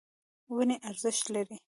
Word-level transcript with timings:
ونې 0.55 0.75
ارزښت 0.89 1.25
لري. 1.33 1.57